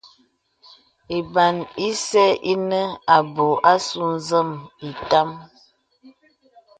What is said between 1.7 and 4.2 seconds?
ìsə̀ inə abū àsū